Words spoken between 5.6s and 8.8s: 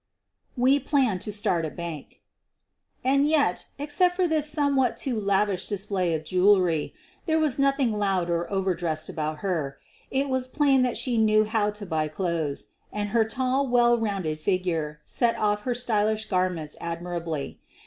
dis play of jewelry, there was nothing loud or over